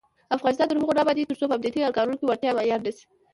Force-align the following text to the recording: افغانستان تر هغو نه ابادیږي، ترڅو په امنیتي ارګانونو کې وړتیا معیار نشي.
افغانستان 0.35 0.67
تر 0.67 0.77
هغو 0.77 0.95
نه 0.97 1.01
ابادیږي، 1.03 1.29
ترڅو 1.29 1.45
په 1.49 1.55
امنیتي 1.57 1.79
ارګانونو 1.83 2.17
کې 2.17 2.25
وړتیا 2.27 2.51
معیار 2.57 2.81
نشي. 2.85 3.05